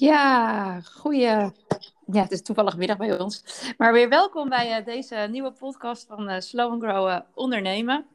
[0.00, 1.28] Ja, goeie.
[2.06, 3.44] Ja, het is toevallig middag bij ons.
[3.78, 8.06] Maar weer welkom bij uh, deze nieuwe podcast van uh, Slow and Grow uh, Ondernemen.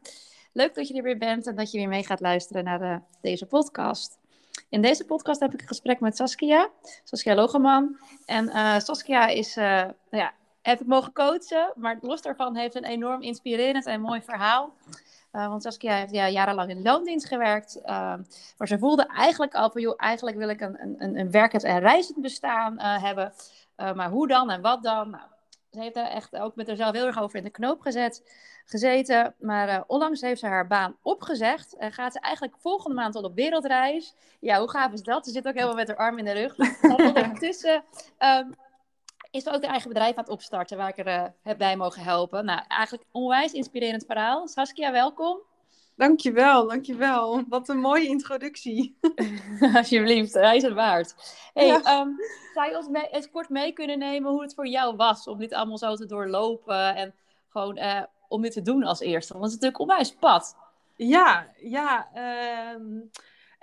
[0.53, 3.45] Leuk dat je er weer bent en dat je weer mee gaat luisteren naar deze
[3.45, 4.17] podcast.
[4.69, 6.69] In deze podcast heb ik een gesprek met Saskia,
[7.03, 7.97] Saskia Logeman.
[8.25, 13.21] En Saskia is, nou ja, heb ik mogen coachen, maar los daarvan heeft een enorm
[13.21, 14.73] inspirerend en mooi verhaal.
[15.35, 17.79] Uh, want Saskia heeft ja, jarenlang in loondienst gewerkt.
[17.81, 18.13] Uh,
[18.57, 21.79] maar ze voelde eigenlijk al van, joh, eigenlijk wil ik een, een, een werkend en
[21.79, 23.33] reizend bestaan uh, hebben.
[23.75, 25.09] maar hoe dan en wat dan?
[25.09, 25.23] Nou,
[25.71, 28.23] ze heeft daar echt ook met haarzelf heel erg over in de knoop gezet,
[28.65, 29.35] gezeten.
[29.39, 31.75] Maar onlangs heeft ze haar baan opgezegd.
[31.75, 34.13] En gaat ze eigenlijk volgende maand al op wereldreis.
[34.39, 35.25] Ja, hoe gaaf is dat?
[35.25, 36.55] Ze zit ook helemaal met haar arm in de rug.
[37.15, 37.83] ondertussen
[38.19, 38.55] um,
[39.35, 42.01] is ook een eigen bedrijf aan het opstarten waar ik er uh, heb bij mogen
[42.01, 42.45] helpen.
[42.45, 44.47] Nou, eigenlijk onwijs inspirerend verhaal.
[44.47, 45.39] Saskia, welkom.
[45.95, 47.43] Dankjewel, dankjewel.
[47.49, 48.97] Wat een mooie introductie.
[49.75, 51.15] Alsjeblieft, hij is het waard.
[51.53, 52.01] Hey, ja.
[52.01, 52.15] um,
[52.53, 55.37] zou je ons mee, eens kort mee kunnen nemen hoe het voor jou was om
[55.37, 57.13] dit allemaal zo te doorlopen en
[57.49, 59.33] gewoon uh, om dit te doen als eerste?
[59.33, 60.55] Want het is natuurlijk onwijs pad.
[60.95, 62.07] Ja, ja.
[62.73, 63.09] Um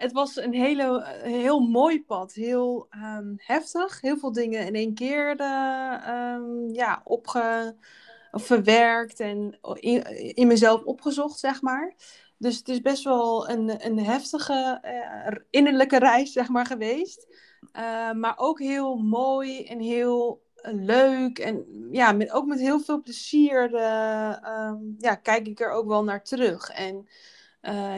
[0.02, 2.32] het was een hele, heel mooi pad.
[2.32, 4.00] Heel um, heftig.
[4.00, 7.76] Heel veel dingen in één keer um, ja, opge,
[8.32, 11.94] verwerkt en in, in, mezelf opgezocht, zeg maar.
[12.38, 17.26] Dus het is best wel een, een heftige uh, innerlijke reis, zeg maar, geweest.
[17.76, 21.38] Uh, maar ook heel mooi en heel leuk.
[21.38, 23.70] En ja, met, ook met heel veel plezier
[24.98, 26.70] ja, kijk ik er ook wel naar terug.
[26.70, 27.08] En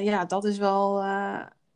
[0.03, 1.03] ja, dat is wel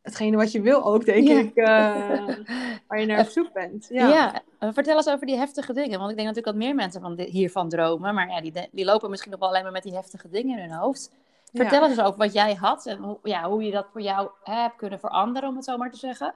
[0.01, 1.65] hetgene wat je wil ook, denk ik, uh,
[2.87, 3.87] waar je naar op zoek bent.
[3.89, 4.07] Ja.
[4.07, 4.41] ja.
[4.71, 5.99] vertel eens over die heftige dingen.
[5.99, 8.13] Want ik denk natuurlijk dat meer mensen van hiervan dromen.
[8.13, 10.69] Maar ja, die, die lopen misschien nog wel alleen maar met die heftige dingen in
[10.69, 11.11] hun hoofd.
[11.53, 14.75] Vertel eens over wat jij had en hoe, ja, hoe je dat voor jou hebt
[14.75, 16.35] kunnen veranderen, om het zo maar te zeggen.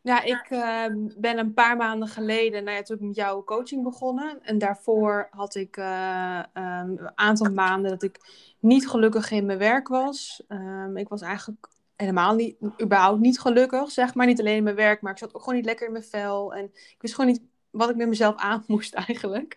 [0.00, 0.84] Ja, ik uh,
[1.16, 4.38] ben een paar maanden geleden nou ja, toen met jouw coaching begonnen.
[4.42, 6.62] En daarvoor had ik uh, um,
[6.98, 8.20] een aantal maanden dat ik
[8.58, 10.42] niet gelukkig in mijn werk was.
[10.48, 14.26] Um, ik was eigenlijk helemaal niet, überhaupt niet gelukkig, zeg maar.
[14.26, 16.54] Niet alleen in mijn werk, maar ik zat ook gewoon niet lekker in mijn vel.
[16.54, 19.56] En ik wist gewoon niet wat ik met mezelf aan moest eigenlijk.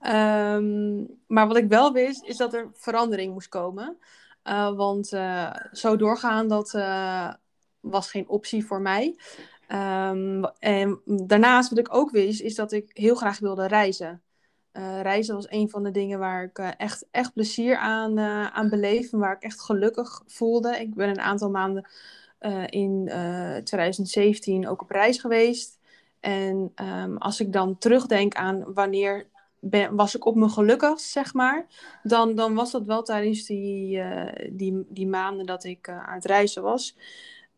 [0.00, 3.98] Ehm, maar wat ik wel wist, is dat er verandering moest komen.
[4.44, 7.32] Uh, want uh, zo doorgaan, dat uh,
[7.80, 9.16] was geen optie voor mij.
[9.68, 14.22] Um, en daarnaast wat ik ook wist, is dat ik heel graag wilde reizen.
[14.72, 18.46] Uh, reizen was een van de dingen waar ik uh, echt, echt plezier aan, uh,
[18.46, 20.80] aan beleef waar ik echt gelukkig voelde.
[20.80, 21.86] Ik ben een aantal maanden
[22.66, 23.10] in
[23.64, 25.78] 2017 ook op reis geweest.
[26.20, 26.72] En
[27.02, 29.26] um, als ik dan terugdenk aan wanneer
[29.90, 31.66] was ik op mijn gelukkigst, zeg maar,
[32.02, 34.02] dan, dan was dat wel tijdens die,
[34.50, 36.96] die, die maanden dat ik aan het reizen was.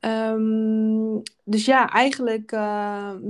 [0.01, 2.51] Um, dus ja, eigenlijk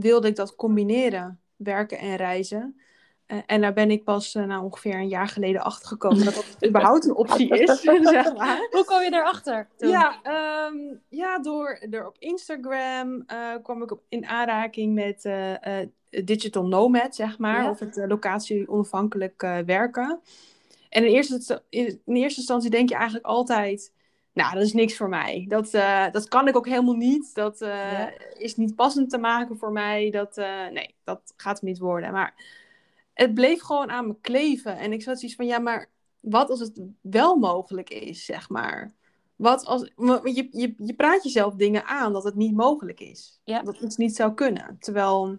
[0.00, 2.76] wilde ik dat combineren, werken en reizen.
[3.26, 6.34] Uh, en daar ben ik pas uh, nou, ongeveer een jaar geleden achter gekomen dat
[6.34, 7.80] dat überhaupt een optie is.
[8.02, 8.68] zeg maar.
[8.70, 9.68] Hoe kom je daarachter?
[9.76, 9.88] Toen?
[9.88, 10.20] Ja,
[10.66, 15.28] um, ja, door, door op Instagram uh, kwam ik op, in aanraking met
[16.24, 17.62] digital nomad, zeg maar.
[17.62, 17.70] Ja.
[17.70, 20.20] Of het locatie onafhankelijk werken.
[20.88, 23.92] En in eerste, in, eerste instantie denk je eigenlijk altijd...
[24.32, 25.44] Nou, dat is niks voor mij.
[25.48, 25.70] Dat,
[26.12, 27.34] dat kan ik ook helemaal niet.
[27.34, 28.12] Dat ja.
[28.36, 30.10] is niet passend te maken voor mij.
[30.10, 30.36] Dat,
[30.72, 32.12] nee, dat gaat niet worden.
[32.12, 32.34] Maar
[33.14, 34.78] het bleef gewoon aan me kleven.
[34.78, 38.92] En ik zat zoiets van, ja, maar wat als het wel mogelijk is, zeg maar?
[39.36, 39.90] Wat als,
[40.22, 43.40] je, je, je praat jezelf dingen aan dat het niet mogelijk is.
[43.44, 43.62] Ja.
[43.62, 44.76] Dat iets niet zou kunnen.
[44.80, 45.38] Terwijl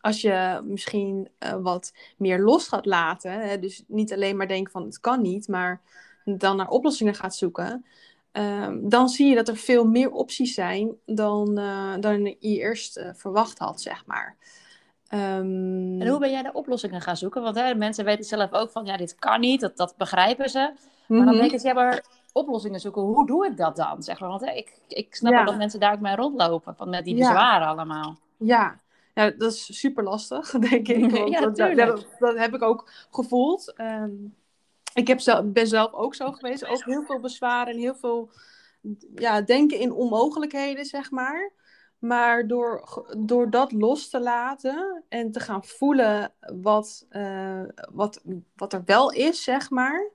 [0.00, 4.72] als je misschien uh, wat meer los gaat laten, hè, dus niet alleen maar denken
[4.72, 5.80] van het kan niet, maar
[6.24, 7.84] dan naar oplossingen gaat zoeken,
[8.32, 12.98] um, dan zie je dat er veel meer opties zijn dan, uh, dan je eerst
[12.98, 14.36] uh, verwacht had, zeg maar.
[15.14, 16.00] Um...
[16.00, 17.42] En hoe ben jij de oplossingen gaan zoeken?
[17.42, 20.58] Want hè, mensen weten zelf ook van, ja, dit kan niet, dat, dat begrijpen ze.
[20.58, 21.26] Maar mm -hmm.
[21.26, 24.02] dan denken ze, ja, maar oplossingen zoeken, hoe doe ik dat dan?
[24.02, 25.44] Zeg maar, want hè, ik, ik snap ja.
[25.44, 27.72] dat mensen daar ook mee rondlopen, van, met die bezwaren ja.
[27.72, 28.18] allemaal.
[28.36, 28.80] Ja.
[29.14, 31.10] ja, dat is super lastig, denk ik.
[31.10, 33.74] Want ja, dat, dat, dat, heb ik ook gevoeld.
[33.80, 34.34] Um,
[34.94, 38.30] ik heb zelf, ben zelf ook zo geweest, ook heel veel bezwaren en heel veel
[39.14, 41.52] ja, denken in onmogelijkheden, zeg maar.
[42.02, 46.32] Maar door, door dat los te laten en te gaan voelen
[46.62, 47.62] wat, uh,
[47.92, 48.22] wat,
[48.56, 50.10] wat er wel is, zeg maar,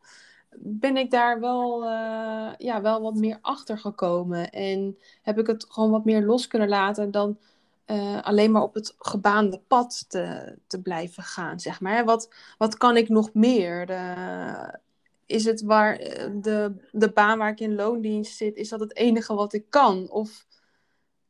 [0.59, 4.49] ben ik daar wel, uh, ja, wel wat meer achter gekomen.
[4.49, 7.37] En heb ik het gewoon wat meer los kunnen laten dan
[7.85, 12.05] uh, alleen maar op het gebaande pad te, te blijven gaan, zeg maar.
[12.05, 13.85] Wat, wat kan ik nog meer?
[13.85, 14.79] De,
[15.25, 15.97] is het waar
[16.41, 20.09] de, de baan waar ik in loondienst zit, is dat het enige wat ik kan?
[20.09, 20.45] Of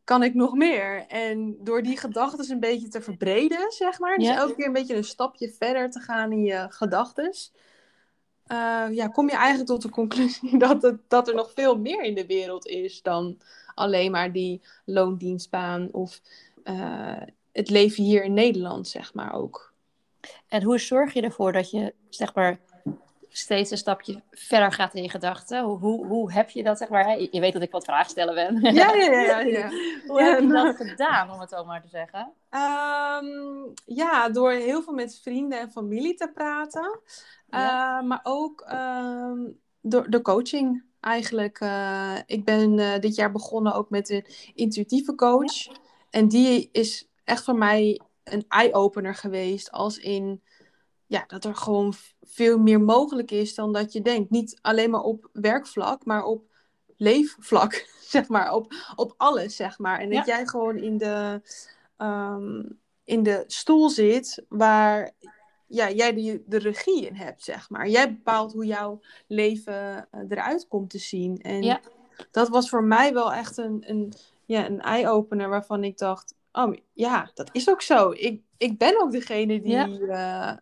[0.07, 1.05] kan ik nog meer?
[1.07, 4.17] En door die gedachten een beetje te verbreden, zeg maar.
[4.17, 4.37] Dus Ja.
[4.37, 7.33] elke keer een beetje een stapje verder te gaan in je gedachten.
[8.91, 12.15] ja, kom je eigenlijk tot de conclusie dat, het, dat er nog veel meer in
[12.15, 13.37] de wereld is dan
[13.75, 16.21] alleen maar die loondienstbaan of
[16.63, 17.21] eh,
[17.51, 19.73] het leven hier in Nederland, zeg maar ook.
[20.47, 22.59] En hoe zorg je ervoor dat je, zeg maar,
[23.37, 25.63] steeds een stapje verder gaat in je gedachten?
[25.63, 27.19] Hoe, hoe, hoe heb je dat, zeg maar?
[27.19, 28.73] Je weet dat ik wat vragen stellen ben.
[28.75, 29.39] Ja, ja, ja.
[29.39, 29.69] ja,
[30.07, 32.33] hoe heb je dat gedaan, om het zo maar te zeggen?
[32.49, 33.25] Ehm,
[33.85, 36.99] ja, door heel veel met vrienden en familie te praten.
[37.47, 37.97] Ja.
[37.99, 39.39] Eh, maar ook ehm,
[39.81, 41.59] door de coaching eigenlijk.
[41.59, 45.67] Eh, ik ben eh, dit jaar begonnen ook met een intuïtieve coach.
[46.09, 49.71] En die is echt voor mij een eye-opener geweest.
[49.71, 50.41] Als in
[51.07, 54.29] ja, dat er gewoon veel meer mogelijk is dan dat je denkt.
[54.29, 56.43] Niet alleen maar op werkvlak, maar op
[56.97, 58.53] leefvlak, zeg maar.
[58.53, 59.99] Op, op alles, zeg maar.
[59.99, 61.41] En dat jij gewoon in de,
[61.97, 62.63] ehm,
[63.03, 65.11] in de stoel zit waar
[65.67, 67.87] ja, jij de, de regie in hebt, zeg maar.
[67.87, 71.41] Jij bepaalt hoe jouw leven eh, eruit komt te zien.
[71.41, 71.79] En Ja.
[72.31, 74.13] dat was voor mij wel echt een, een,
[74.45, 76.35] ja, een eye-opener waarvan ik dacht...
[76.51, 78.11] Oh ja, dat is ook zo.
[78.11, 79.87] Ik, ik ben ook degene die Ja.
[79.87, 80.57] eh,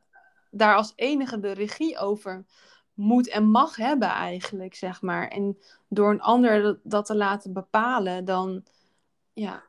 [0.57, 2.45] daar als enige de regie over
[2.93, 5.27] moet en mag hebben eigenlijk, zeg maar.
[5.27, 5.57] En
[5.87, 8.63] door een ander dat, te laten bepalen, dan,
[9.33, 9.63] ja,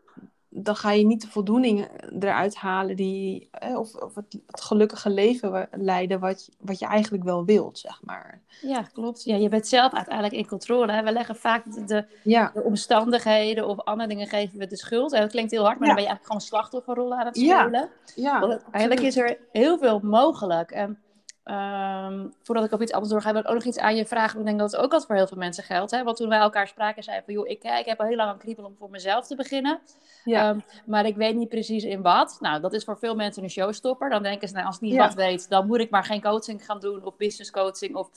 [0.48, 1.88] dan ga je niet de voldoening
[2.20, 6.86] eruit halen die, eh, of, of het, het gelukkige leven leiden wat, je- wat je
[6.86, 8.40] eigenlijk wel wilt, zeg maar.
[8.62, 9.24] Ja, klopt.
[9.24, 10.92] Ja, je bent zelf uiteindelijk in controle.
[10.92, 11.02] Hè?
[11.02, 15.12] We leggen vaak de, de, Ja, de omstandigheden of andere dingen geven we de schuld.
[15.12, 15.94] En dat klinkt heel hard, maar Ja.
[15.94, 17.60] dan ben je eigenlijk gewoon slachtofferrollen aan het Ja.
[17.62, 17.88] spelen.
[18.14, 18.40] ja.
[18.40, 20.70] Want uiteindelijk is er heel veel mogelijk.
[20.70, 20.98] En
[21.46, 24.38] ehm, voordat ik op iets anders doorga, wil ik ook nog iets aan je vragen.
[24.40, 25.90] Ik denk dat het ook altijd voor heel veel mensen geldt.
[25.90, 26.02] Hè?
[26.04, 27.34] Want toen wij elkaar spraken, zei van...
[27.34, 29.80] joh, ik, ik heb al heel lang een kriebel om voor mezelf te beginnen.
[30.24, 30.48] ja.
[30.48, 32.36] Ehm, maar ik weet niet precies in wat.
[32.40, 34.10] Nou, dat is voor veel mensen een showstopper.
[34.10, 35.06] Dan denken ze, nou, als ik niet Ja.
[35.06, 35.48] wat weet...
[35.48, 37.94] dan moet ik maar geen coaching gaan doen of business coaching...
[37.94, 38.08] of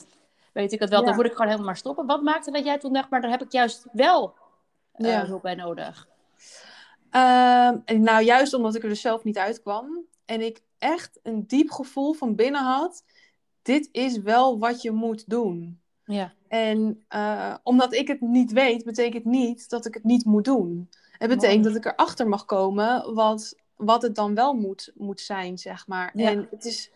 [0.52, 1.06] weet ik het wel, Ja.
[1.06, 2.06] dan moet ik gewoon helemaal maar stoppen.
[2.06, 4.34] Wat maakte dat jij toen dacht, maar daar heb ik juist wel
[4.96, 5.26] Ja.
[5.26, 6.08] hulp bij nodig?
[7.10, 10.04] Ehm, nou, juist omdat ik er dus zelf niet uitkwam.
[10.24, 13.04] En ik echt een diep gevoel van binnen had.
[13.62, 15.80] Dit is wel wat je moet doen.
[16.04, 20.44] Ja, En eh, omdat ik het niet weet, betekent niet dat ik het niet moet
[20.44, 20.88] doen.
[21.18, 25.58] Het betekent dat ik erachter mag komen wat, wat het dan wel moet, moet zijn,
[25.58, 26.10] zeg maar.
[26.14, 26.30] Ja.
[26.30, 26.90] En het is,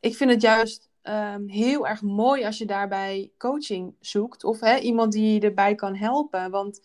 [0.00, 4.44] ik vind het juist ehm, heel erg mooi als je daarbij coaching zoekt.
[4.44, 6.50] Of hè, iemand die je erbij kan helpen.
[6.50, 6.80] Want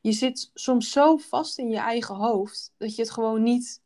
[0.00, 3.80] je zit soms zo vast in je eigen hoofd dat je het gewoon niet,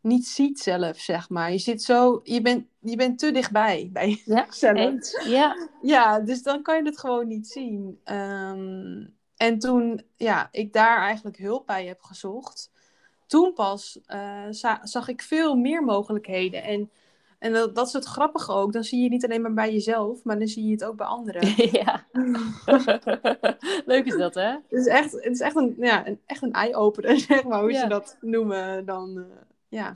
[0.00, 1.52] niet ziet zelf, zeg maar.
[1.52, 4.76] Je zit zo, je bent, je bent te dichtbij bij ja jezelf.
[4.76, 5.24] eens.
[5.26, 8.00] Ja, Ja, dus dan kan je het gewoon niet zien.
[8.04, 9.06] Ehm,
[9.36, 12.70] en toen ja, ik daar eigenlijk hulp bij heb gezocht,
[13.26, 16.62] toen pas eh, za- zag ik veel meer mogelijkheden.
[16.62, 16.90] En,
[17.38, 18.72] en dat, dat is het grappige ook.
[18.72, 20.96] Dan zie je het niet alleen maar bij jezelf, maar dan zie je het ook
[20.96, 21.54] bij anderen.
[21.80, 22.04] ja.
[23.86, 24.50] Leuk is dat, hè?
[24.68, 27.72] Het is echt, het is echt een, ja, een, echt een eye-opener, zeg maar, hoe
[27.72, 27.80] Ja.
[27.80, 28.84] ze dat noemen.
[28.86, 29.24] Dan, eh,
[29.70, 29.92] ja.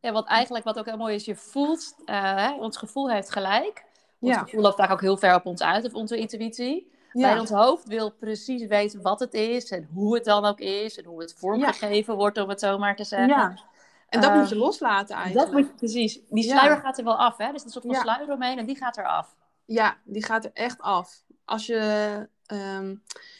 [0.00, 3.30] Ja, wat eigenlijk wat ook heel mooi is, je voelt, eh, hè, ons gevoel heeft
[3.30, 3.84] gelijk.
[4.20, 4.38] Ons Ja.
[4.38, 6.90] gevoel loopt vaak ook heel ver op ons uit, of onze intuïtie.
[7.12, 7.40] Bij Ja.
[7.40, 11.04] ons hoofd wil precies weten wat het is en hoe het dan ook is en
[11.04, 13.28] hoe het vormgegeven wordt, om het zo maar te zeggen.
[13.28, 13.58] ja.
[14.08, 15.46] En dat Eh, moet je loslaten eigenlijk.
[15.46, 16.20] Dat moet je precies.
[16.28, 17.44] Die sluier gaat er wel af, hè?
[17.44, 19.34] Dus er is een soort van sluier omheen en die gaat er af.
[19.64, 21.22] Ja, die gaat er echt af.
[21.44, 21.78] Als je,
[22.46, 22.94] ehm,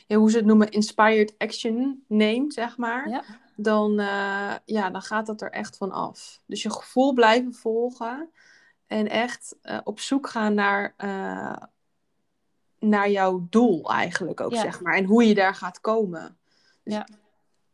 [0.07, 3.23] ja, hoe ze het noemen, inspired action neemt, zeg maar, Ja.
[3.57, 6.41] Dan, eh, ja, dan gaat dat er echt van af.
[6.47, 8.31] Dus je gevoel blijven volgen
[8.87, 11.57] en echt eh, op zoek gaan naar, eh,
[12.79, 14.61] naar jouw doel eigenlijk ook, Ja.
[14.61, 14.95] zeg maar.
[14.95, 16.39] En hoe je daar gaat komen.
[16.83, 17.07] Dus- Ja.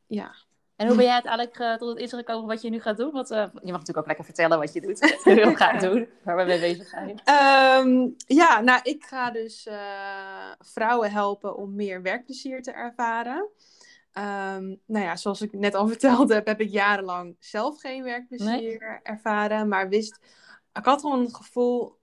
[0.07, 0.35] Ja.
[0.77, 3.13] En hoe ben jij uiteindelijk tot het is gekomen wat je nu gaat doen?
[3.13, 4.99] Want je mag natuurlijk ook lekker vertellen wat je doet.
[5.25, 7.21] Wat je graag doen, waar we mee bezig zijn.
[7.25, 9.69] Ehm, ja, nou, ik ga dus
[10.59, 13.49] vrouwen helpen om meer werkplezier te ervaren.
[14.13, 19.01] Ehm, nou ja, zoals ik net al verteld heb, heb ik jarenlang zelf geen werkplezier
[19.03, 19.69] ervaren.
[19.69, 20.19] Maar wist,
[20.73, 21.99] ik had gewoon het gevoel,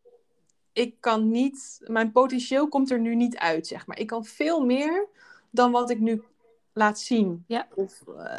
[0.74, 4.00] ik kan niet, mijn potentieel komt er nu niet uit, zeg maar.
[4.00, 5.08] Ik kan veel meer
[5.50, 6.24] dan wat ik nu
[6.74, 7.44] laat zien.
[7.48, 7.68] Ja.
[7.76, 8.38] Of eh,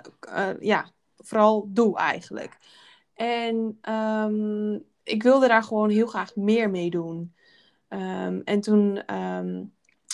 [0.50, 2.58] eh, ja, vooral doe eigenlijk.
[3.14, 7.34] En ehm, ik wilde daar gewoon heel graag meer mee doen.
[7.88, 9.02] Ehm, en toen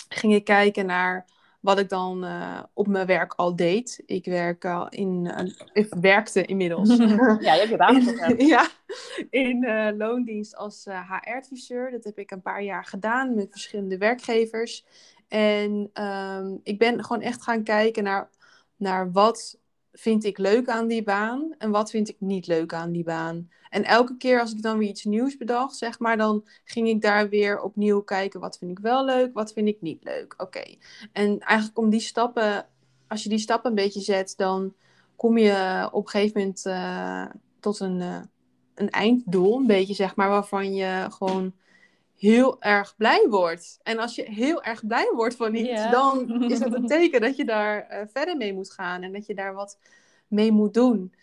[0.09, 1.25] ging ik kijken naar
[1.67, 4.03] wat ik dan eh, op mijn werk al deed.
[4.05, 6.89] Ik werk al in, eh, ik werkte inmiddels.
[6.97, 7.95] Ja, je hebt je baan
[8.37, 8.67] in, ja,
[9.29, 11.91] in eh, loondienst als HR-adviseur.
[11.91, 14.85] Dat heb ik een paar jaar gedaan met verschillende werkgevers.
[15.27, 18.29] En ehm, ik ben gewoon echt gaan kijken naar,
[18.75, 19.59] naar wat
[19.99, 23.49] vind ik leuk aan die baan en wat vind ik niet leuk aan die baan.
[23.69, 27.01] En elke keer als ik dan weer iets nieuws bedacht, zeg maar, dan ging ik
[27.01, 28.39] daar weer opnieuw kijken.
[28.39, 30.33] Wat vind ik wel leuk, wat vind ik niet leuk.
[30.37, 30.63] Oké.
[31.11, 32.65] En eigenlijk om die stappen,
[33.07, 34.73] als je die stappen een beetje zet, dan
[35.15, 37.25] kom je op een gegeven moment uh,
[37.59, 38.21] tot een, uh,
[38.75, 41.53] een einddoel, een beetje zeg maar, waarvan je gewoon
[42.17, 43.79] heel erg blij wordt.
[43.83, 47.35] En als je heel erg blij wordt van iets, dan is dat een teken dat
[47.35, 49.79] je daar uh, verder mee moet gaan en dat je daar wat
[50.27, 51.13] mee moet doen.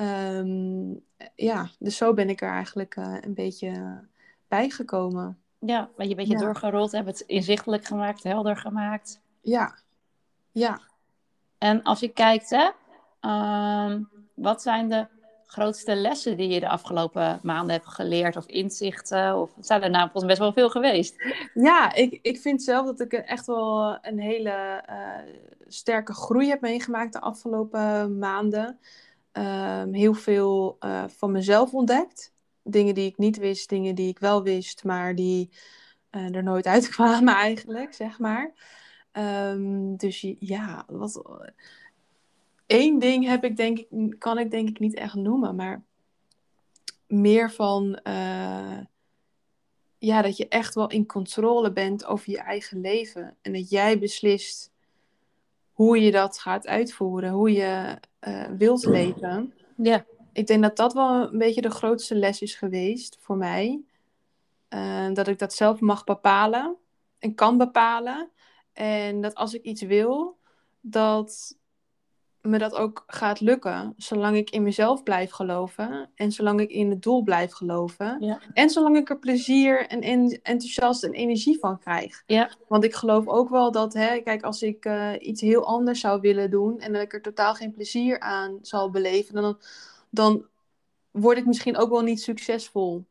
[0.00, 4.00] Um, ja, dus zo ben ik er eigenlijk uh, een beetje
[4.48, 5.38] bijgekomen.
[5.58, 6.44] Ja, ben je een beetje ja.
[6.44, 9.20] doorgerold, hebben het inzichtelijk gemaakt, helder gemaakt.
[9.40, 9.78] Ja,
[10.52, 10.80] ja.
[11.58, 12.70] En als je kijkt, hè,
[13.30, 15.06] um, wat zijn de
[15.50, 19.36] grootste lessen die je de afgelopen maanden hebt geleerd of inzichten?
[19.36, 21.14] Of zijn er nou volgens mij best wel veel geweest?
[21.54, 25.34] Ja, ik, ik vind zelf dat ik echt wel een hele uh,
[25.66, 28.78] sterke groei heb meegemaakt de afgelopen maanden.
[29.32, 32.32] Um, heel veel uh, van mezelf ontdekt.
[32.62, 35.50] Dingen die ik niet wist, dingen die ik wel wist, maar die
[36.10, 38.52] uh, er nooit uitkwamen eigenlijk, zeg maar.
[39.12, 41.22] Um, dus ja, wat,
[42.68, 45.82] Eén ding heb ik denk ik, kan ik denk ik niet echt noemen, maar
[47.06, 48.78] meer van uh,
[49.98, 53.36] ja, dat je echt wel in controle bent over je eigen leven.
[53.42, 54.70] En dat jij beslist
[55.72, 59.54] hoe je dat gaat uitvoeren, hoe je uh, wilt leven.
[59.76, 60.04] Ja.
[60.32, 63.80] Ik denk dat dat wel een beetje de grootste les is geweest voor mij.
[64.68, 66.76] Uh, dat ik dat zelf mag bepalen
[67.18, 68.30] en kan bepalen.
[68.72, 70.38] En dat als ik iets wil,
[70.80, 71.57] dat
[72.48, 73.94] me dat ook gaat lukken.
[73.96, 76.10] Zolang ik in mezelf blijf geloven.
[76.14, 78.16] En zolang ik in het doel blijf geloven.
[78.20, 78.40] Ja.
[78.52, 80.02] En zolang ik er plezier en
[80.42, 82.22] enthousiast en energie van krijg.
[82.26, 82.50] Ja.
[82.68, 86.20] Want ik geloof ook wel dat, hè, kijk, als ik uh, iets heel anders zou
[86.20, 86.80] willen doen.
[86.80, 89.34] En dat ik er totaal geen plezier aan zal beleven.
[89.34, 89.58] Dan,
[90.10, 90.46] dan
[91.10, 93.06] word ik misschien ook wel niet succesvol.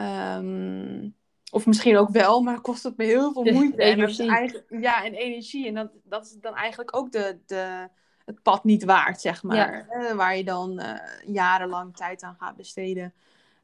[0.00, 1.14] Um,
[1.50, 3.82] of misschien ook wel, maar kost het me heel veel moeite.
[3.82, 4.28] Energie.
[4.28, 5.66] En eigen, ja, en energie.
[5.66, 7.88] En dat, dat is dan eigenlijk ook de, de,
[8.30, 9.86] het pad niet waard, zeg maar.
[9.88, 10.14] Ja.
[10.14, 10.94] waar je dan uh,
[11.26, 13.12] jarenlang tijd aan gaat besteden.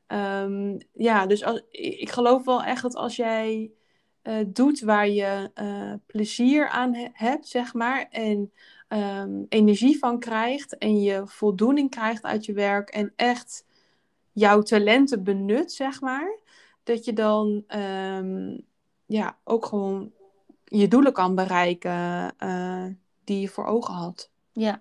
[0.08, 3.70] Um, ja, dus als, ik geloof wel echt dat als jij
[4.22, 8.52] uh, doet waar je uh, plezier aan he hebt, zeg maar, en
[8.88, 13.64] um, energie van krijgt en je voldoening krijgt uit je werk en echt
[14.32, 16.38] jouw talenten benut, zeg maar,
[16.82, 18.64] dat je dan um,
[19.06, 20.12] ja, ook gewoon
[20.64, 22.34] je doelen kan bereiken
[23.24, 24.30] die je voor ogen had.
[24.56, 24.80] Ja.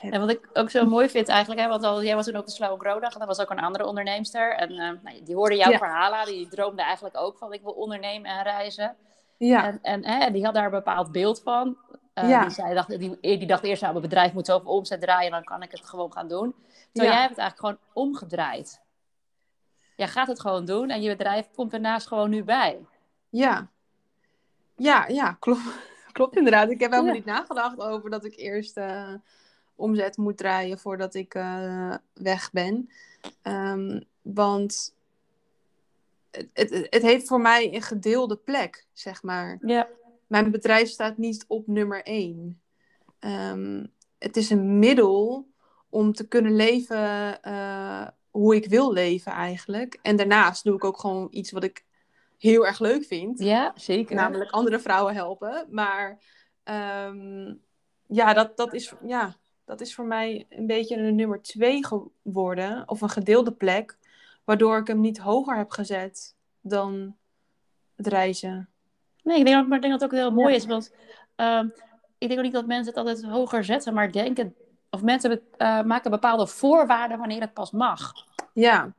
[0.00, 2.46] En wat ik ook zo mooi vind eigenlijk, hè, want al, jij was toen ook
[2.46, 4.56] de Slow Grow dag, en dat was ook een andere onderneemster.
[4.56, 5.78] En uh, nou, die hoorde jouw ja.
[5.78, 8.96] verhalen, die droomde eigenlijk ook van ik wil ondernemen en reizen.
[9.36, 9.66] Ja.
[9.66, 11.76] En, en hè, die had daar een bepaald beeld van.
[12.14, 12.40] Uh, ja.
[12.40, 15.44] die, zei, dacht, die, die dacht eerst, nou, mijn bedrijf moet zoveel omzet draaien, dan
[15.44, 16.54] kan ik het gewoon gaan doen.
[16.92, 18.80] Terwijl jij hebt het eigenlijk gewoon omgedraaid.
[19.96, 22.78] Jij gaat het gewoon doen en je bedrijf komt ernaast gewoon nu bij.
[23.28, 23.68] Ja.
[24.76, 25.60] Ja, ja, klopt.
[26.12, 26.70] Klopt inderdaad.
[26.70, 27.18] Ik heb helemaal ja.
[27.18, 29.14] niet nagedacht over dat ik eerst uh,
[29.74, 32.90] omzet moet draaien voordat ik uh, weg ben.
[33.42, 34.94] Um, want
[36.30, 39.58] het, het, het, heeft voor mij een gedeelde plek, zeg maar.
[39.60, 39.88] Ja.
[40.26, 42.60] Mijn bedrijf staat niet op nummer één.
[43.20, 45.48] Um, het is een middel
[45.88, 49.98] om te kunnen leven uh, hoe ik wil leven eigenlijk.
[50.02, 51.84] En daarnaast doe ik ook gewoon iets wat ik
[52.40, 53.38] heel erg leuk vind.
[53.38, 54.16] Ja, zeker.
[54.16, 55.66] Namelijk andere vrouwen helpen.
[55.70, 56.18] Maar
[56.64, 57.60] um,
[58.06, 62.88] ja, dat, dat, is, ja, dat is voor mij een beetje een nummer twee geworden.
[62.88, 63.98] Of een gedeelde plek.
[64.44, 67.16] Waardoor ik hem niet hoger heb gezet dan
[67.96, 68.68] het reizen.
[69.22, 70.56] Nee, ik denk, ook, maar ik denk dat het ook heel mooi ja.
[70.56, 70.66] is.
[70.66, 70.94] Want
[71.36, 71.72] um,
[72.18, 73.94] ik denk ook niet dat mensen het altijd hoger zetten.
[73.94, 74.54] Maar denken,
[74.90, 78.12] of mensen uh, maken bepaalde voorwaarden wanneer het pas mag.
[78.52, 78.94] Ja.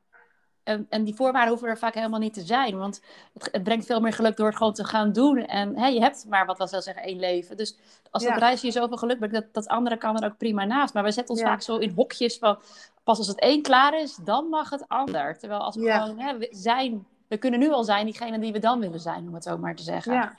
[0.63, 2.77] En, en, die voorwaarden hoeven er vaak helemaal niet te zijn.
[2.77, 3.01] Want
[3.33, 5.45] het, het brengt veel meer geluk door het gewoon te gaan doen.
[5.45, 7.57] En hè, je hebt maar, wat was wel zeggen, één leven.
[7.57, 7.77] Dus
[8.11, 8.37] als dat ja.
[8.37, 10.93] reizen je zoveel geluk brengt, dat, dat andere kan er ook prima naast.
[10.93, 11.47] Maar we zetten ons ja.
[11.47, 12.59] vaak zo in hokjes van...
[13.03, 15.37] pas als het één klaar is, dan mag het ander.
[15.37, 16.01] Terwijl als we ja.
[16.01, 17.07] gewoon hè, we zijn...
[17.27, 19.75] we kunnen nu al zijn diegene die we dan willen zijn, om het zo maar
[19.75, 20.13] te zeggen.
[20.13, 20.35] Ja,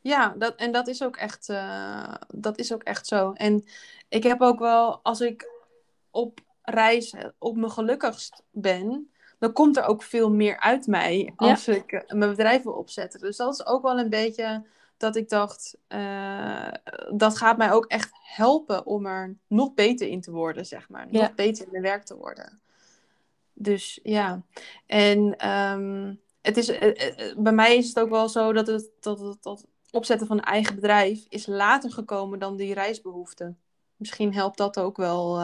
[0.00, 3.32] ja dat, en dat is, ook echt, uh, dat is ook echt zo.
[3.32, 3.64] En
[4.08, 5.48] ik heb ook wel, als ik
[6.10, 11.64] op reis op mijn gelukkigst ben dan komt er ook veel meer uit mij als
[11.64, 11.72] ja.
[11.72, 13.20] ik uh, mijn bedrijf wil opzetten.
[13.20, 14.66] Dus dat is ook wel een beetje
[14.96, 16.68] dat ik dacht, uh,
[17.14, 21.06] dat gaat mij ook echt helpen om er nog beter in te worden, zeg maar.
[21.10, 21.20] Ja.
[21.20, 22.60] Nog beter in mijn werk te worden.
[23.52, 24.42] Dus ja,
[24.86, 29.20] en um, het is, uh, bij mij is het ook wel zo dat het, dat
[29.20, 33.54] het dat opzetten van een eigen bedrijf is later gekomen dan die reisbehoefte.
[33.96, 35.40] misschien helpt dat ook wel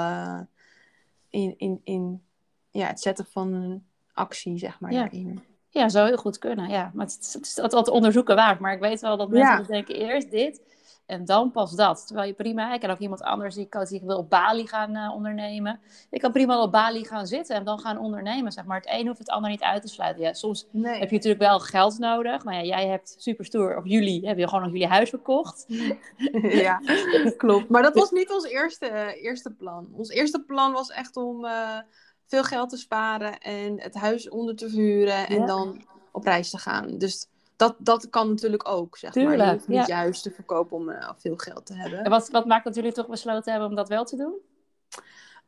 [1.31, 2.27] in, in, in
[2.71, 3.86] ja, het zetten van een
[4.17, 5.01] actie, zeg maar, Ja.
[5.01, 5.45] daarin.
[5.69, 6.69] Ja, zou heel goed kunnen.
[6.69, 8.61] Ja, maar het is, het is altijd onderzoeken waard.
[8.61, 10.61] Maar ik weet wel dat mensen dus denken eerst dit
[11.07, 12.07] en dan pas dat.
[12.07, 15.13] Terwijl je prima, ik ken ook iemand anders die die wil op Bali gaan uh,
[15.15, 15.81] ondernemen.
[16.11, 18.53] Je kan prima op Bali gaan zitten en dan gaan ondernemen.
[18.53, 18.77] Zeg maar.
[18.77, 20.23] Het een hoeft het ander niet uit te sluiten.
[20.23, 20.99] Ja, soms Nee.
[20.99, 22.45] heb je natuurlijk wel geld nodig.
[22.45, 25.65] Maar ja, jij hebt super stoer, of jullie hebben gewoon nog jullie huis verkocht.
[26.67, 26.81] ja,
[27.37, 27.69] klopt.
[27.69, 29.89] Maar dat was niet ons eerste, eh, eerste plan.
[29.93, 31.79] Ons eerste plan was echt om eh,
[32.27, 36.59] veel geld te sparen en het huis onder te verhuren en dan op reis te
[36.59, 36.99] gaan.
[36.99, 39.23] Dus dat, dat kan natuurlijk ook, zeg maar.
[39.23, 39.87] Je Tuurlijk, hoeft niet ja.
[39.87, 42.05] juist te verkopen om eh, veel geld te hebben.
[42.05, 44.35] En wat, wat maakt dat jullie toch besloten hebben om dat wel te doen?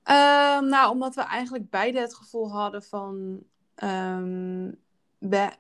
[0.03, 3.43] Ehm, nou, omdat we eigenlijk beide het gevoel hadden van...
[3.75, 4.71] ehm,
[5.19, 5.51] we,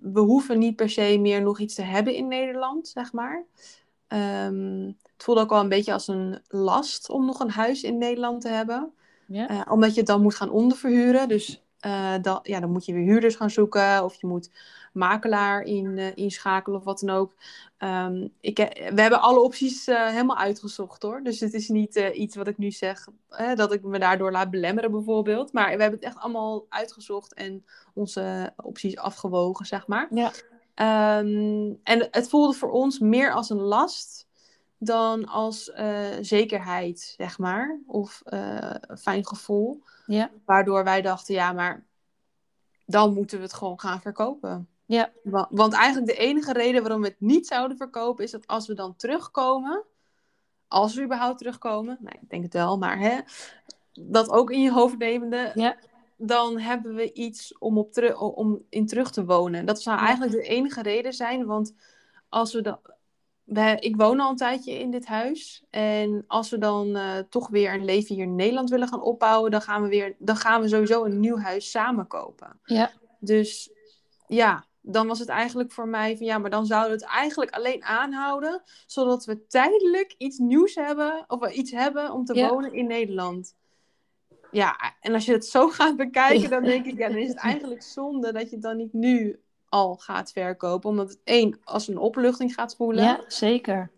[0.00, 3.44] we hoeven niet per se meer nog iets te hebben in Nederland, zeg maar.
[4.06, 7.98] Ehm, het voelde ook wel een beetje als een last om nog een huis in
[7.98, 8.92] Nederland te hebben.
[9.28, 9.48] Ja.
[9.48, 11.28] Eh, omdat je het dan moet gaan onderverhuren.
[11.28, 14.04] Dus eh, dan, ja, dan moet je weer huurders gaan zoeken.
[14.04, 14.50] Of je moet
[14.92, 17.34] makelaar in, eh, inschakelen of wat dan ook.
[17.78, 18.56] Ehm, ik,
[18.94, 21.22] we hebben alle opties helemaal uitgezocht hoor.
[21.22, 23.06] Dus het is niet iets wat ik nu zeg.
[23.54, 25.52] dat ik me daardoor laat belemmeren bijvoorbeeld.
[25.52, 27.34] Maar we hebben het echt allemaal uitgezocht.
[27.34, 30.08] En onze opties afgewogen zeg maar.
[30.10, 30.30] Ja.
[30.74, 34.27] Ehm, en het voelde voor ons meer als een last
[34.78, 37.80] dan als eh, zekerheid, zeg maar.
[37.86, 39.82] Of eh, een fijn gevoel.
[40.06, 40.30] Ja.
[40.44, 41.86] Waardoor wij dachten, ja, maar
[42.86, 44.68] dan moeten we het gewoon gaan verkopen.
[44.84, 45.10] Ja.
[45.22, 48.24] Wa- Want eigenlijk de enige reden waarom we het niet zouden verkopen...
[48.24, 49.84] is dat als we dan terugkomen...
[50.68, 51.98] als we überhaupt terugkomen...
[52.00, 53.18] nou, ik denk het wel, maar hè...
[53.92, 55.52] dat ook in je hoofd nemende...
[55.54, 55.76] Ja.
[56.16, 59.66] dan hebben we iets om, op om in terug te wonen.
[59.66, 61.74] Dat zou eigenlijk de enige reden zijn, want
[62.28, 62.78] als we dan...
[63.78, 65.64] Ik woon al een tijdje in dit huis.
[65.70, 69.50] En als we dan eh, toch weer een leven hier in Nederland willen gaan opbouwen,
[69.50, 72.60] dan gaan we, weer, dan gaan we sowieso een nieuw huis samen kopen.
[72.64, 72.90] Ja.
[73.20, 73.70] Dus
[74.26, 77.50] ja, dan was het eigenlijk voor mij van ja, maar dan zouden we het eigenlijk
[77.50, 82.48] alleen aanhouden, zodat we tijdelijk iets nieuws hebben, of we iets hebben om te Ja.
[82.48, 83.56] wonen in Nederland.
[84.50, 87.38] Ja, en als je het zo gaat bekijken, dan denk ik, ja, dan is het
[87.38, 90.90] eigenlijk zonde dat je het dan niet nu al gaat verkopen.
[90.90, 93.04] Omdat het één, als een opluchting gaat voelen.
[93.04, 93.90] ja, zeker.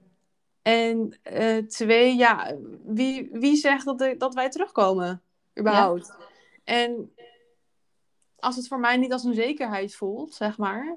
[0.63, 2.55] En eh, twee, ja,
[2.85, 5.23] wie, wie zegt dat, er- dat wij terugkomen?
[5.59, 6.17] Überhaupt.
[6.65, 7.13] En
[8.39, 10.97] als het voor mij niet als een zekerheid voelt, zeg maar.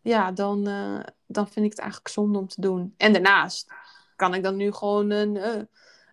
[0.00, 2.94] Ja, dan, eh, dan vind ik het eigenlijk zonde om te doen.
[2.96, 3.70] En daarnaast
[4.16, 5.62] kan ik dan nu gewoon een, eh,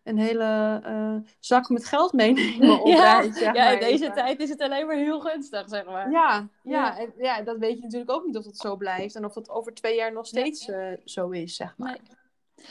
[0.04, 3.38] een hele eh, zak met geld meenemen op ja, reis.
[3.38, 6.12] zeg ja, in deze tijd is het alleen maar heel gunstig, zeg maar.
[6.12, 6.48] Ja, Ja.
[6.63, 9.16] ja, en- ja, dat weet je natuurlijk ook niet of dat zo blijft.
[9.16, 11.89] En of dat over twee jaar nog steeds eh, zo is, zeg maar.
[11.89, 12.00] Nee.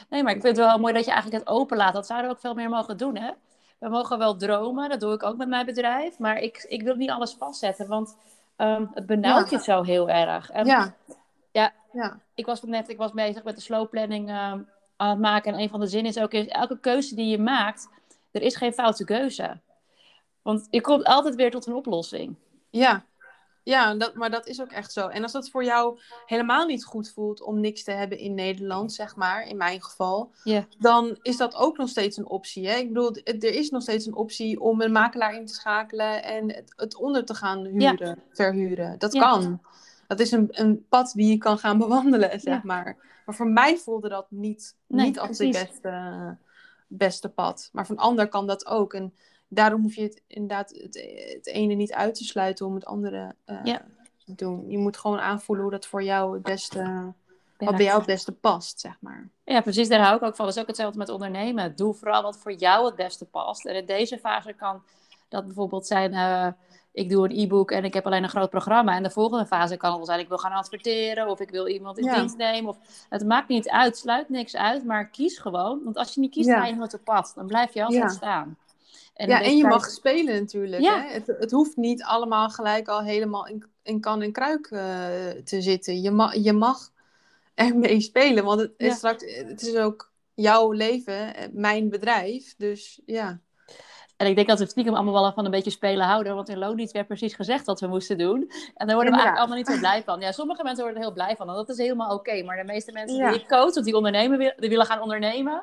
[0.08, 1.92] nee, maar ik vind het wel mooi dat je eigenlijk het openlaat.
[1.94, 3.30] Dat zouden we ook veel meer mogen doen, hè?
[3.78, 6.18] We mogen wel dromen, dat doe ik ook met mijn bedrijf.
[6.18, 8.16] Maar ik, ik wil niet alles vastzetten, want
[8.56, 10.50] ehm, het benauwt je zo heel erg.
[10.50, 10.94] En Ja.
[11.92, 12.20] Ja.
[12.34, 14.60] Ik was net ik was bezig met de slow planning ehm,
[15.02, 15.52] aan het maken.
[15.52, 17.88] En een van de zinnen is ook, is, elke keuze die je maakt,
[18.30, 19.60] er is geen foute keuze.
[20.42, 22.34] Want je komt altijd weer tot een oplossing.
[22.70, 23.04] Ja,
[23.62, 25.08] ja dat, maar dat is ook echt zo.
[25.08, 28.92] En als dat voor jou helemaal niet goed voelt om niks te hebben in Nederland,
[28.92, 30.30] zeg maar, in mijn geval,
[30.78, 32.68] dan is dat ook nog steeds een optie.
[32.68, 32.76] Hè?
[32.76, 36.22] Ik bedoel, het- er is nog steeds een optie om een makelaar in te schakelen
[36.22, 38.98] en het, het onder te gaan huren, verhuren.
[38.98, 39.20] Dat Ja.
[39.20, 39.60] kan.
[40.06, 42.60] Dat is een, een pad die je kan gaan bewandelen, zeg Ja.
[42.64, 42.96] maar.
[43.26, 45.58] Maar voor mij voelde dat niet, Nee, niet als precies.
[45.58, 46.36] het beste,
[46.86, 47.68] beste pad.
[47.72, 48.94] Maar voor een ander kan dat ook.
[48.94, 49.14] En
[49.48, 50.94] daarom hoef je het inderdaad het,
[51.34, 53.82] het ene niet uit te sluiten om het andere eh, Ja.
[54.24, 54.70] te doen.
[54.70, 57.12] Je moet gewoon aanvoelen hoe dat voor jou het beste,
[57.58, 59.28] wat bij jou het beste past, zeg maar.
[59.44, 59.88] Ja, precies.
[59.88, 60.46] Daar hou ik ook van.
[60.46, 61.76] Dat is ook hetzelfde met ondernemen.
[61.76, 63.66] Doe vooral wat voor jou het beste past.
[63.66, 64.82] En in deze fase kan
[65.28, 66.12] dat bijvoorbeeld zijn...
[66.12, 66.48] eh,
[66.92, 68.96] ik doe een e-book en ik heb alleen een groot programma.
[68.96, 70.20] En de volgende fase kan wel zijn...
[70.20, 72.14] ik wil gaan adverteren of ik wil iemand in Ja.
[72.18, 72.70] dienst nemen.
[72.70, 72.78] Of,
[73.08, 73.96] het maakt niet uit.
[73.96, 75.80] Sluit niks uit, maar kies gewoon.
[75.84, 76.60] Want als je niet kiest, Ja.
[76.60, 77.32] ga je nooit op pad.
[77.34, 78.08] Dan blijf je altijd Ja.
[78.08, 78.56] staan.
[79.14, 80.82] En ja, en je tijd- mag spelen natuurlijk.
[80.82, 81.02] Ja.
[81.02, 81.12] Hè?
[81.12, 84.80] Het, het hoeft niet allemaal gelijk al helemaal in, in kan en kruik eh,
[85.44, 86.00] te zitten.
[86.00, 86.90] Je, ma je mag
[87.54, 92.54] ermee spelen, want het is, straks, het is ook jouw leven, eh, mijn bedrijf.
[92.56, 93.40] Dus ja.
[94.22, 96.34] En ik denk dat we stiekem allemaal wel van een beetje spelen houden.
[96.34, 98.50] Want in loondienst werd precies gezegd wat we moesten doen.
[98.74, 100.20] En daar worden we eigenlijk allemaal niet zo blij van.
[100.20, 101.48] Ja, sommige mensen worden er heel blij van.
[101.48, 102.42] En dat is helemaal oké.
[102.42, 103.30] Maar de meeste mensen Ja.
[103.30, 105.62] die ik coach, of die ondernemen, die willen gaan ondernemen.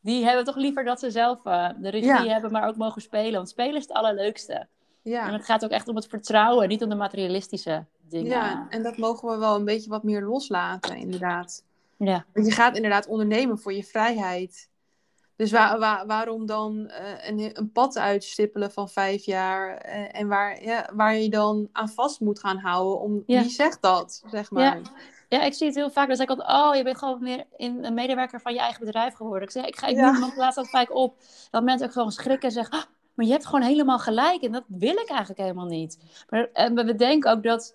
[0.00, 2.24] Die hebben toch liever dat ze zelf eh, de regie Ja.
[2.26, 3.32] hebben, maar ook mogen spelen.
[3.32, 4.52] Want spelen is het allerleukste.
[4.54, 4.66] En
[5.02, 5.32] Ja.
[5.32, 8.30] het gaat ook echt om het vertrouwen, niet om de materialistische dingen.
[8.30, 11.64] ja, en dat mogen we wel een beetje wat meer loslaten, inderdaad.
[11.96, 12.24] ja.
[12.34, 14.68] Want je gaat inderdaad ondernemen voor je vrijheid.
[15.38, 20.28] Dus wa- wa- waarom dan eh, een, een pad uitstippelen van vijf jaar eh, en
[20.28, 23.00] waar, ja, waar je dan aan vast moet gaan houden?
[23.00, 23.40] Om, Ja.
[23.40, 24.80] Wie zegt dat, zeg maar?
[25.28, 26.06] Ja, ik zie het heel vaak.
[26.06, 28.84] Dan zeg ik altijd, oh, je bent gewoon meer in, een medewerker van je eigen
[28.84, 29.42] bedrijf geworden.
[29.42, 30.10] Ik zeg, ik, ga, ik Ja.
[30.10, 31.14] noem me laatst ook vaak op.
[31.50, 34.42] Dat mensen ook gewoon schrikken en zeggen, ah, maar je hebt gewoon helemaal gelijk.
[34.42, 35.98] En dat wil ik eigenlijk helemaal niet.
[36.28, 37.74] Maar en we denken ook dat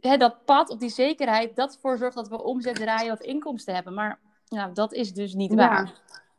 [0.00, 3.74] hè, dat pad of die zekerheid, dat ervoor zorgt dat we omzet draaien of inkomsten
[3.74, 3.94] hebben.
[3.94, 5.56] Maar ja, dat is dus niet Ja.
[5.56, 5.92] waar.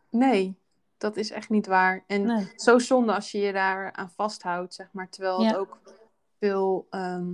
[0.10, 0.58] Nee,
[0.98, 2.04] dat is echt niet waar.
[2.08, 2.52] En Nee.
[2.56, 5.10] zo zonde als je je daar aan vasthoudt, zeg maar.
[5.10, 5.58] Terwijl het Ja.
[5.58, 5.78] ook
[6.39, 7.28] veel ehm,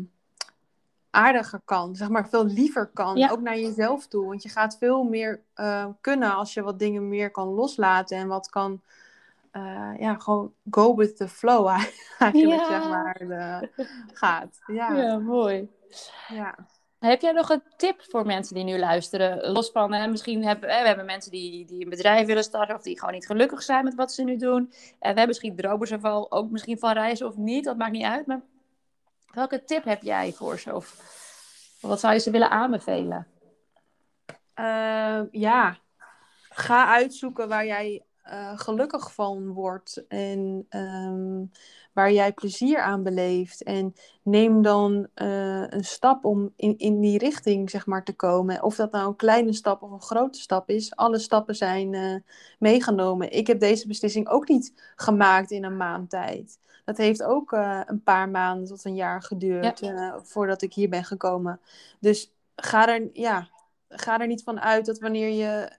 [1.10, 3.18] aardiger kan, zeg maar, veel liever kan.
[3.18, 3.30] Ja.
[3.30, 4.26] Ook naar jezelf toe.
[4.26, 8.28] Want je gaat veel meer eh, kunnen als je wat dingen meer kan loslaten en
[8.28, 8.82] wat kan.
[9.52, 11.68] eh, ja, gewoon go with the flow
[12.20, 12.66] eigenlijk, Ja.
[12.68, 13.70] zeg maar, de,
[14.14, 14.60] gaat.
[14.68, 15.02] Ja, ja.
[15.02, 15.70] Ja, mooi.
[17.06, 19.52] Heb jij nog een tip voor mensen die nu luisteren?
[19.52, 23.00] Los van, misschien hebben we hebben mensen die, die een bedrijf willen starten of die
[23.00, 24.58] gewoon niet gelukkig zijn met wat ze nu doen.
[24.58, 28.06] En we hebben misschien dromen ze ook misschien van reizen of niet, dat maakt niet
[28.06, 28.26] uit.
[28.26, 28.42] Maar
[29.34, 30.76] welke tip heb jij voor ze?
[30.76, 30.98] Of
[31.82, 33.28] wat zou je ze willen aanbevelen?
[34.54, 35.78] Eh, ja,
[36.50, 41.44] ga uitzoeken waar jij eh, gelukkig van wordt en ehm,
[41.96, 43.64] waar jij plezier aan beleeft.
[43.64, 48.64] En neem dan eh, een stap om in, in die richting zeg maar, te komen.
[48.64, 50.96] Of dat nou een kleine stap of een grote stap is.
[50.96, 52.16] Alle stappen zijn eh,
[52.60, 53.32] meegenomen.
[53.32, 56.60] Ik heb deze beslissing ook niet gemaakt in een maand tijd.
[56.86, 59.92] Dat heeft ook eh, een paar maanden tot een jaar geduurd
[60.24, 61.60] voordat ik hier ben gekomen.
[62.00, 63.48] Dus ga er, ja,
[63.90, 65.70] ga er niet van uit dat wanneer je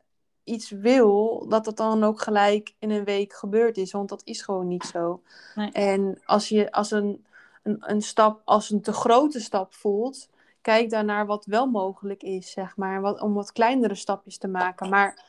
[0.47, 3.93] iets wil, dat dat dan ook gelijk in een week gebeurd is.
[3.93, 5.23] Want dat is gewoon niet zo.
[5.55, 5.73] Nee.
[5.73, 7.27] En als je als een,
[7.63, 10.29] een, een stap, als een te grote stap voelt,
[10.61, 13.01] kijk dan naar wat wel mogelijk is, zeg maar.
[13.01, 14.89] Wat, om wat kleinere stapjes te maken.
[14.89, 15.25] Maar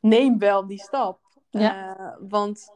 [0.00, 1.18] neem wel die stap.
[1.50, 1.96] Ja.
[1.96, 2.72] Eh, want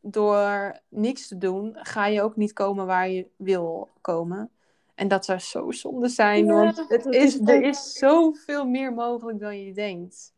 [0.00, 4.50] door niks te doen, ga je ook niet komen waar je wil komen.
[4.94, 9.40] En dat zou zo zonde zijn, Ja, want het is, er is zoveel meer mogelijk
[9.40, 10.32] dan je denkt.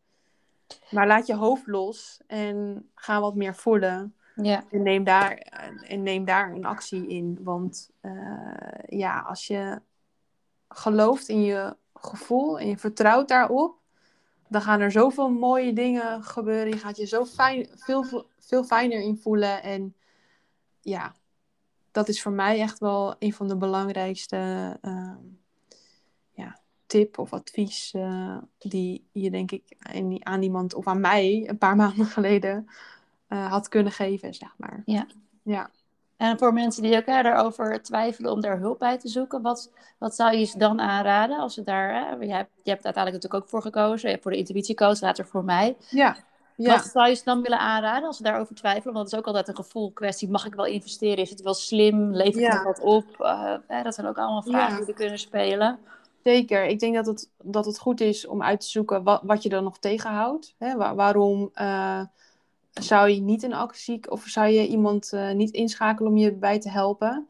[0.91, 4.15] Maar laat je hoofd los en ga wat meer voelen.
[4.35, 5.33] Ja, En neem daar,
[5.87, 7.39] en neem daar een actie in.
[7.41, 8.11] Want eh,
[8.87, 9.81] ja, als je
[10.67, 13.77] gelooft in je gevoel en je vertrouwt daarop,
[14.47, 16.67] dan gaan er zoveel mooie dingen gebeuren.
[16.67, 19.63] Je gaat je zo fijn, veel, veel fijner in voelen.
[19.63, 19.95] En
[20.81, 21.15] ja,
[21.91, 25.17] dat is voor mij echt wel een van de belangrijkste ehm,
[26.93, 29.63] tip of advies eh, die je denk ik
[30.19, 32.67] aan, iemand of aan mij een paar maanden geleden
[33.27, 34.81] eh, had kunnen geven, zeg maar.
[34.85, 35.07] Ja.
[35.43, 35.69] Ja.
[36.17, 40.15] En voor mensen die elkaar daarover twijfelen om daar hulp bij te zoeken, wat, wat
[40.15, 41.93] zou je ze dan aanraden als ze daar.
[41.93, 42.25] Hè?
[42.25, 44.01] Je, hebt, je hebt uiteindelijk natuurlijk ook voor gekozen.
[44.01, 45.75] Je hebt voor de intuïtiecoach, later voor mij.
[45.89, 46.15] Ja.
[46.55, 46.75] ja.
[46.75, 48.93] Wat zou je ze dan willen aanraden als ze daarover twijfelen?
[48.93, 50.29] Want het is ook altijd een gevoel kwestie.
[50.29, 51.17] Mag ik wel investeren?
[51.23, 52.15] Is het wel slim?
[52.15, 52.53] Leef ik Ja.
[52.53, 53.05] nog wat op?
[53.21, 54.79] Eh, hè, dat zijn ook allemaal vragen Ja.
[54.79, 55.79] die er kunnen spelen.
[56.23, 56.65] Zeker.
[56.65, 59.49] Ik denk dat het, dat het goed is om uit te zoeken wat, wat je
[59.49, 60.55] dan nog tegenhoudt.
[60.57, 60.75] Hè?
[60.75, 62.01] Wa- waarom eh,
[62.71, 66.59] zou je niet een actie of zou je iemand eh, niet inschakelen om je bij
[66.59, 67.27] te helpen?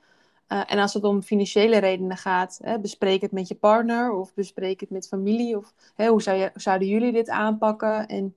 [0.47, 4.33] Eh, en als het om financiële redenen gaat, hè, bespreek het met je partner of
[4.33, 5.57] bespreek het met familie.
[5.57, 8.07] Of hè, hoe, zou je, zouden jullie dit aanpakken?
[8.07, 8.35] En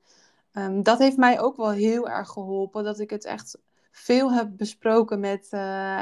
[0.52, 2.84] ehm, dat heeft mij ook wel heel erg geholpen.
[2.84, 3.58] Dat ik het echt
[3.90, 5.48] veel heb besproken met,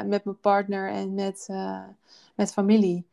[0.06, 1.48] met mijn partner en met,
[2.34, 3.06] met familie.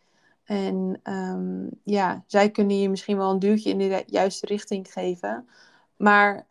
[0.44, 4.92] En ehm, ja, zij kunnen je misschien wel een duwtje in de ju- juiste richting
[4.92, 5.50] geven.
[5.98, 6.48] Maar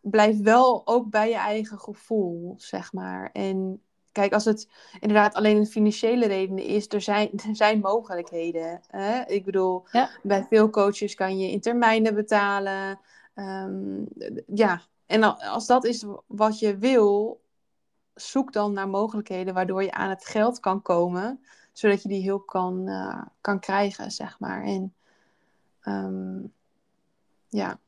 [0.00, 3.30] blijf wel ook bij je eigen gevoel, zeg maar.
[3.32, 4.68] En kijk, als het
[5.00, 8.80] inderdaad alleen een financiële reden is, er zijn, er zijn mogelijkheden.
[8.86, 9.22] Hè?
[9.26, 10.10] Ik bedoel, Ja.
[10.22, 13.00] bij veel coaches kan je in termijnen betalen.
[13.34, 14.04] Ehm,
[14.46, 17.40] ja, en al- als dat is wat je wil,
[18.14, 21.44] zoek dan naar mogelijkheden waardoor je aan het geld kan komen,
[21.78, 24.62] zodat je die hulp kan, eh, kan krijgen, zeg maar.
[24.64, 24.94] En
[25.82, 26.38] ehm,
[27.48, 27.78] ja.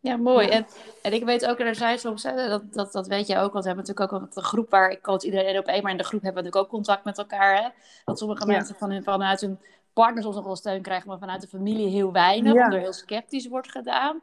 [0.00, 0.46] Ja, mooi.
[0.46, 0.52] Ja.
[0.52, 0.66] En,
[1.02, 3.64] en ik weet ook, er zijn soms, hè, dat, dat, dat weet je ook, want
[3.64, 6.04] we hebben natuurlijk ook een groep waar ik coach iedereen op één, maar in de
[6.04, 7.62] groep hebben we natuurlijk ook contact met elkaar.
[7.62, 7.68] Hè?
[8.04, 8.52] Dat sommige Ja.
[8.56, 9.58] mensen van hun, vanuit hun
[9.92, 12.58] partner soms nog wel steun krijgen, maar vanuit de familie heel weinig, Ja.
[12.58, 14.20] omdat er heel sceptisch wordt gedaan.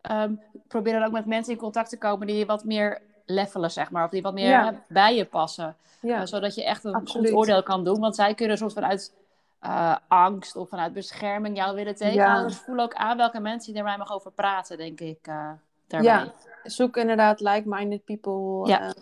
[0.00, 0.34] Ehm,
[0.68, 3.00] probeer dan ook met mensen in contact te komen die je wat meer
[3.32, 4.74] levelen, zeg maar, of die wat meer Ja.
[4.88, 5.76] bij je passen.
[6.00, 6.20] Ja.
[6.20, 7.28] Eh, zodat je echt een Absoluut.
[7.28, 9.12] goed oordeel kan doen, want zij kunnen soms vanuit
[9.60, 12.42] eh, angst of vanuit bescherming jou willen tegenhouden.
[12.42, 12.48] Ja.
[12.48, 15.18] Dus voel ook aan welke mensen je er mij mag over praten, denk ik.
[15.22, 15.50] eh
[15.86, 16.10] daarbij.
[16.12, 16.32] Ja,
[16.64, 18.92] zoek inderdaad like-minded people Ja.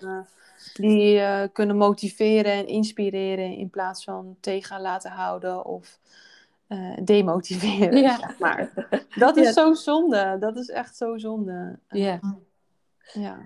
[0.74, 5.98] die kunnen motiveren en inspireren in plaats van tegen laten houden of
[7.02, 8.16] demotiveren, Ja.
[8.18, 8.70] zeg maar.
[9.14, 9.52] Dat is Ja.
[9.52, 10.36] zo zonde.
[10.40, 11.78] Dat is echt zo zonde.
[11.88, 12.20] Ja.
[13.12, 13.38] Ja.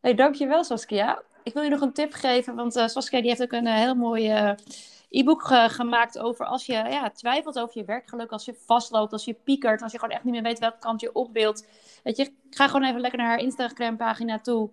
[0.00, 1.22] Hey, dankjewel Saskia.
[1.42, 3.74] Ik wil je nog een tip geven, want uh, Saskia die heeft ook een uh,
[3.74, 4.52] heel mooi uh,
[5.10, 9.34] e-book gemaakt over als je ja, twijfelt over je werkgeluk, als je vastloopt, als je
[9.44, 11.66] piekert, als je gewoon echt niet meer weet welke kant je op wilt.
[12.02, 14.70] Weet je, ga gewoon even lekker naar haar Instagram pagina toe.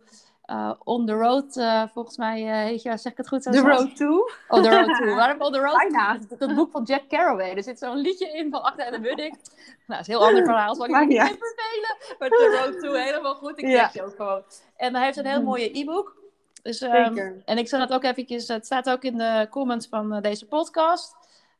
[0.52, 3.52] Uh, on the road, uh, volgens mij uh, heet je, zeg ik het goed zo?
[3.52, 4.30] The road to?
[4.48, 5.16] On the road to.
[5.16, 6.20] Waarom on the road Bijna.
[6.30, 6.36] to?
[6.38, 7.56] Dat boek van Jack Kerouac.
[7.56, 9.32] Er zit zo'n liedje in van Acta en de Munnik.
[9.32, 9.42] Nou,
[9.88, 10.76] dat is een heel ander verhaal.
[10.76, 11.98] Zal ik niet vervelen?
[12.20, 13.58] Maar The road to, helemaal goed.
[13.58, 13.90] Ik ja.
[13.94, 14.44] je ook gewoon.
[14.76, 16.16] En hij heeft een heel mooie e-book.
[16.62, 20.22] Dus, um, en ik zal het ook eventjes, het staat ook in de comments van
[20.22, 21.16] deze podcast.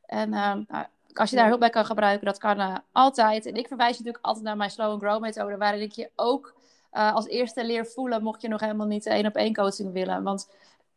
[0.06, 0.66] En um,
[1.14, 3.46] als je daar hulp bij kan gebruiken, dat kan altijd.
[3.46, 6.10] En ik verwijs je natuurlijk altijd naar mijn Slow and Grow methode, waarin ik je
[6.16, 6.54] ook
[6.92, 10.22] uh, als eerste leer voelen, mocht je nog helemaal niet één op één coaching willen.
[10.22, 10.48] Want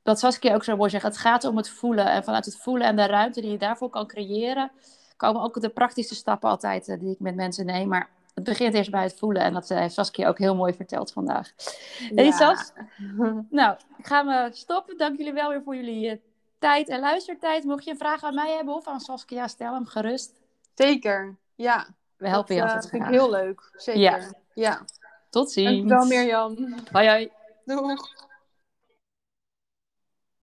[0.03, 2.05] dat Saskia ook zo mooi zegt, het gaat om het voelen.
[2.05, 4.71] En vanuit het voelen en de ruimte die je daarvoor kan creëren,
[5.17, 7.87] komen ook de praktische stappen altijd uh, die ik met mensen neem.
[7.87, 9.41] Maar het begint eerst bij het voelen.
[9.41, 11.51] En dat heeft Saskia ook heel mooi verteld vandaag.
[11.97, 12.09] Ja.
[12.15, 12.71] Hey Sas,
[13.49, 14.97] nou, ik ga me stoppen.
[14.97, 16.21] Dank jullie wel weer voor jullie
[16.59, 17.63] tijd en luistertijd.
[17.63, 20.39] Mocht je een vraag aan mij hebben of aan Saskia, stel hem gerust.
[20.75, 21.87] Zeker, ja.
[22.17, 24.01] We helpen je altijd Dat vind ik heel leuk, zeker.
[24.01, 24.19] Ja.
[24.53, 24.85] ja.
[25.31, 25.87] Tot ziens.
[25.87, 26.57] Dankjewel Mirjam.
[26.91, 27.29] Hoi hoi.
[27.65, 28.09] Doeg.